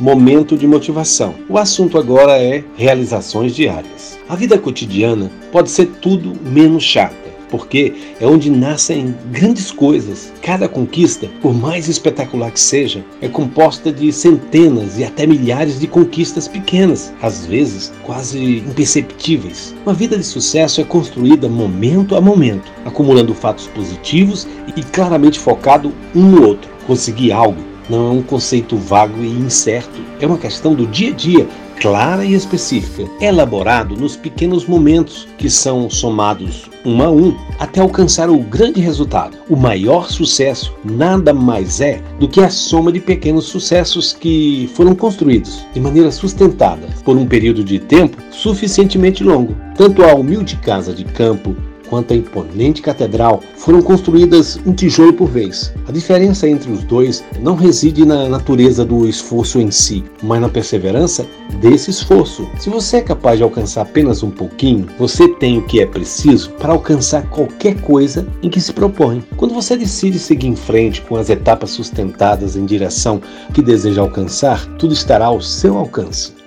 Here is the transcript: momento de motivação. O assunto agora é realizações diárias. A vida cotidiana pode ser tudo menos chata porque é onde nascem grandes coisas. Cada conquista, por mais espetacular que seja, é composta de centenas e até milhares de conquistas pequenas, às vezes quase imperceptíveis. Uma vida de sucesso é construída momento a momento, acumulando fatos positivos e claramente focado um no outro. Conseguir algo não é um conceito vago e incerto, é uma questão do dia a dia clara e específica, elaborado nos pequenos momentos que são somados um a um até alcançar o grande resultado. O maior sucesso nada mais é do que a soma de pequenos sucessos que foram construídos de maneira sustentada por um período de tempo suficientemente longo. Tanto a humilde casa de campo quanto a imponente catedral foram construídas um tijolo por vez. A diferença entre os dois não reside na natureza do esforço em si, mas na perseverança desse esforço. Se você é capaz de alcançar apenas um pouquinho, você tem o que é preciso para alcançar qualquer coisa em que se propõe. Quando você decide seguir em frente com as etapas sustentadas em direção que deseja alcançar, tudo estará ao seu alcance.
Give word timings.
momento 0.00 0.56
de 0.56 0.66
motivação. 0.66 1.34
O 1.48 1.58
assunto 1.58 1.98
agora 1.98 2.38
é 2.38 2.64
realizações 2.76 3.54
diárias. 3.54 4.18
A 4.28 4.34
vida 4.34 4.58
cotidiana 4.58 5.30
pode 5.50 5.70
ser 5.70 5.86
tudo 6.00 6.36
menos 6.44 6.82
chata 6.82 7.28
porque 7.50 7.94
é 8.20 8.26
onde 8.26 8.50
nascem 8.50 9.14
grandes 9.30 9.70
coisas. 9.70 10.32
Cada 10.42 10.68
conquista, 10.68 11.28
por 11.40 11.54
mais 11.54 11.88
espetacular 11.88 12.50
que 12.50 12.60
seja, 12.60 13.04
é 13.20 13.28
composta 13.28 13.92
de 13.92 14.12
centenas 14.12 14.98
e 14.98 15.04
até 15.04 15.26
milhares 15.26 15.80
de 15.80 15.86
conquistas 15.86 16.46
pequenas, 16.46 17.12
às 17.20 17.46
vezes 17.46 17.92
quase 18.04 18.58
imperceptíveis. 18.58 19.74
Uma 19.84 19.94
vida 19.94 20.16
de 20.16 20.24
sucesso 20.24 20.80
é 20.80 20.84
construída 20.84 21.48
momento 21.48 22.16
a 22.16 22.20
momento, 22.20 22.72
acumulando 22.84 23.34
fatos 23.34 23.66
positivos 23.68 24.46
e 24.76 24.82
claramente 24.82 25.38
focado 25.38 25.92
um 26.14 26.22
no 26.22 26.46
outro. 26.46 26.70
Conseguir 26.86 27.32
algo 27.32 27.58
não 27.88 28.08
é 28.08 28.10
um 28.10 28.22
conceito 28.22 28.76
vago 28.76 29.22
e 29.22 29.28
incerto, 29.28 30.00
é 30.20 30.26
uma 30.26 30.38
questão 30.38 30.74
do 30.74 30.86
dia 30.86 31.10
a 31.10 31.14
dia 31.14 31.48
clara 31.80 32.24
e 32.24 32.34
específica, 32.34 33.08
elaborado 33.20 33.96
nos 33.96 34.16
pequenos 34.16 34.66
momentos 34.66 35.28
que 35.38 35.48
são 35.48 35.88
somados 35.88 36.68
um 36.84 37.02
a 37.02 37.10
um 37.10 37.36
até 37.58 37.80
alcançar 37.80 38.30
o 38.30 38.38
grande 38.38 38.80
resultado. 38.80 39.38
O 39.48 39.56
maior 39.56 40.10
sucesso 40.10 40.74
nada 40.84 41.32
mais 41.32 41.80
é 41.80 42.00
do 42.18 42.28
que 42.28 42.40
a 42.40 42.50
soma 42.50 42.90
de 42.90 43.00
pequenos 43.00 43.44
sucessos 43.44 44.12
que 44.12 44.68
foram 44.74 44.94
construídos 44.94 45.64
de 45.72 45.80
maneira 45.80 46.10
sustentada 46.10 46.88
por 47.04 47.16
um 47.16 47.26
período 47.26 47.62
de 47.62 47.78
tempo 47.78 48.16
suficientemente 48.30 49.22
longo. 49.22 49.54
Tanto 49.76 50.02
a 50.02 50.14
humilde 50.14 50.56
casa 50.56 50.92
de 50.92 51.04
campo 51.04 51.54
quanto 51.88 52.12
a 52.12 52.16
imponente 52.16 52.82
catedral 52.82 53.42
foram 53.56 53.82
construídas 53.82 54.58
um 54.64 54.72
tijolo 54.72 55.12
por 55.12 55.28
vez. 55.28 55.72
A 55.86 55.92
diferença 55.92 56.48
entre 56.48 56.70
os 56.70 56.84
dois 56.84 57.24
não 57.40 57.54
reside 57.54 58.04
na 58.04 58.28
natureza 58.28 58.84
do 58.84 59.08
esforço 59.08 59.60
em 59.60 59.70
si, 59.70 60.04
mas 60.22 60.40
na 60.40 60.48
perseverança 60.48 61.26
desse 61.60 61.90
esforço. 61.90 62.48
Se 62.58 62.70
você 62.70 62.98
é 62.98 63.02
capaz 63.02 63.38
de 63.38 63.42
alcançar 63.42 63.82
apenas 63.82 64.22
um 64.22 64.30
pouquinho, 64.30 64.86
você 64.98 65.28
tem 65.28 65.58
o 65.58 65.66
que 65.66 65.80
é 65.80 65.86
preciso 65.86 66.50
para 66.52 66.72
alcançar 66.72 67.28
qualquer 67.30 67.80
coisa 67.80 68.26
em 68.42 68.48
que 68.48 68.60
se 68.60 68.72
propõe. 68.72 69.22
Quando 69.36 69.54
você 69.54 69.76
decide 69.76 70.18
seguir 70.18 70.48
em 70.48 70.56
frente 70.56 71.02
com 71.02 71.16
as 71.16 71.30
etapas 71.30 71.70
sustentadas 71.70 72.56
em 72.56 72.64
direção 72.64 73.20
que 73.52 73.62
deseja 73.62 74.02
alcançar, 74.02 74.66
tudo 74.76 74.92
estará 74.92 75.26
ao 75.26 75.40
seu 75.40 75.76
alcance. 75.76 76.37